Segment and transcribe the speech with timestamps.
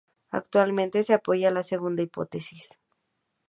[0.31, 2.71] Actualmente se apoya la segunda hipótesis.